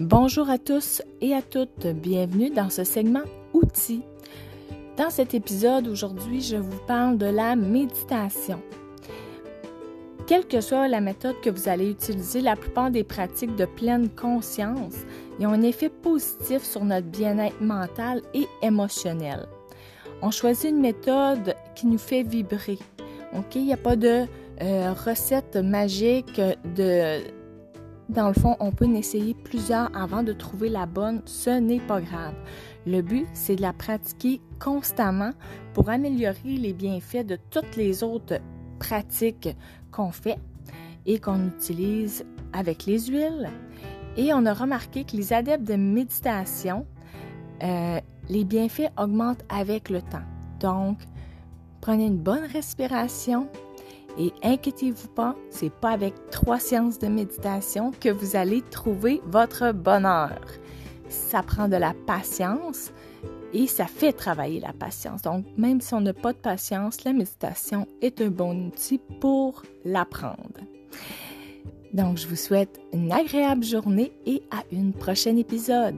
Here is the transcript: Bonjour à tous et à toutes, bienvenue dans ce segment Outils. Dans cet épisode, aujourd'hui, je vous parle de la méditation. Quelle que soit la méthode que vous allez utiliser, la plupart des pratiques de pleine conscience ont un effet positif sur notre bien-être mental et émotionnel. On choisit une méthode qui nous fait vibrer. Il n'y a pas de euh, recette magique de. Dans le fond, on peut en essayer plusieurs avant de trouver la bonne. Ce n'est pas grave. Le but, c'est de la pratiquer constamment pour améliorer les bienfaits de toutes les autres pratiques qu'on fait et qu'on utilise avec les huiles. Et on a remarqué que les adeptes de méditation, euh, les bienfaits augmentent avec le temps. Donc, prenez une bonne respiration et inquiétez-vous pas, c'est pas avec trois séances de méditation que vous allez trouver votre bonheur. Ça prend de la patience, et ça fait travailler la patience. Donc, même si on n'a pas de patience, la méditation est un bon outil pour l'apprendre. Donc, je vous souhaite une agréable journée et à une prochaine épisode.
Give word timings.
Bonjour 0.00 0.50
à 0.50 0.58
tous 0.58 1.00
et 1.22 1.32
à 1.32 1.40
toutes, 1.40 1.86
bienvenue 1.86 2.50
dans 2.50 2.68
ce 2.68 2.84
segment 2.84 3.22
Outils. 3.54 4.02
Dans 4.98 5.08
cet 5.08 5.32
épisode, 5.32 5.88
aujourd'hui, 5.88 6.42
je 6.42 6.56
vous 6.56 6.78
parle 6.86 7.16
de 7.16 7.24
la 7.24 7.56
méditation. 7.56 8.60
Quelle 10.26 10.46
que 10.46 10.60
soit 10.60 10.86
la 10.88 11.00
méthode 11.00 11.40
que 11.42 11.48
vous 11.48 11.70
allez 11.70 11.90
utiliser, 11.90 12.42
la 12.42 12.56
plupart 12.56 12.90
des 12.90 13.04
pratiques 13.04 13.56
de 13.56 13.64
pleine 13.64 14.10
conscience 14.10 14.96
ont 15.40 15.46
un 15.46 15.62
effet 15.62 15.88
positif 15.88 16.62
sur 16.62 16.84
notre 16.84 17.06
bien-être 17.06 17.62
mental 17.62 18.20
et 18.34 18.46
émotionnel. 18.60 19.46
On 20.20 20.30
choisit 20.30 20.72
une 20.72 20.80
méthode 20.80 21.56
qui 21.74 21.86
nous 21.86 21.96
fait 21.96 22.22
vibrer. 22.22 22.78
Il 23.54 23.64
n'y 23.64 23.72
a 23.72 23.78
pas 23.78 23.96
de 23.96 24.26
euh, 24.60 24.92
recette 24.92 25.56
magique 25.56 26.38
de. 26.76 27.22
Dans 28.08 28.28
le 28.28 28.34
fond, 28.34 28.56
on 28.60 28.70
peut 28.70 28.86
en 28.86 28.94
essayer 28.94 29.34
plusieurs 29.34 29.94
avant 29.96 30.22
de 30.22 30.32
trouver 30.32 30.68
la 30.68 30.86
bonne. 30.86 31.22
Ce 31.24 31.50
n'est 31.50 31.80
pas 31.80 32.00
grave. 32.00 32.34
Le 32.86 33.02
but, 33.02 33.26
c'est 33.32 33.56
de 33.56 33.62
la 33.62 33.72
pratiquer 33.72 34.40
constamment 34.60 35.32
pour 35.74 35.90
améliorer 35.90 36.56
les 36.56 36.72
bienfaits 36.72 37.26
de 37.26 37.36
toutes 37.50 37.74
les 37.76 38.04
autres 38.04 38.40
pratiques 38.78 39.48
qu'on 39.90 40.12
fait 40.12 40.38
et 41.04 41.18
qu'on 41.18 41.48
utilise 41.48 42.24
avec 42.52 42.86
les 42.86 43.06
huiles. 43.06 43.50
Et 44.16 44.32
on 44.32 44.46
a 44.46 44.54
remarqué 44.54 45.04
que 45.04 45.16
les 45.16 45.32
adeptes 45.32 45.64
de 45.64 45.74
méditation, 45.74 46.86
euh, 47.62 48.00
les 48.28 48.44
bienfaits 48.44 48.90
augmentent 48.96 49.44
avec 49.48 49.90
le 49.90 50.00
temps. 50.00 50.24
Donc, 50.60 50.98
prenez 51.80 52.06
une 52.06 52.18
bonne 52.18 52.44
respiration 52.44 53.48
et 54.18 54.32
inquiétez-vous 54.42 55.08
pas, 55.08 55.36
c'est 55.50 55.72
pas 55.72 55.90
avec 55.90 56.14
trois 56.30 56.58
séances 56.58 56.98
de 56.98 57.08
méditation 57.08 57.92
que 58.00 58.08
vous 58.08 58.36
allez 58.36 58.62
trouver 58.62 59.20
votre 59.26 59.72
bonheur. 59.72 60.40
Ça 61.08 61.42
prend 61.42 61.68
de 61.68 61.76
la 61.76 61.94
patience, 62.06 62.92
et 63.52 63.66
ça 63.66 63.86
fait 63.86 64.12
travailler 64.12 64.60
la 64.60 64.72
patience. 64.72 65.22
Donc, 65.22 65.44
même 65.56 65.80
si 65.80 65.94
on 65.94 66.00
n'a 66.00 66.12
pas 66.12 66.32
de 66.32 66.38
patience, 66.38 67.04
la 67.04 67.12
méditation 67.12 67.86
est 68.02 68.20
un 68.20 68.28
bon 68.28 68.66
outil 68.66 69.00
pour 69.20 69.62
l'apprendre. 69.84 70.60
Donc, 71.94 72.18
je 72.18 72.26
vous 72.26 72.36
souhaite 72.36 72.78
une 72.92 73.12
agréable 73.12 73.64
journée 73.64 74.12
et 74.26 74.42
à 74.50 74.62
une 74.72 74.92
prochaine 74.92 75.38
épisode. 75.38 75.96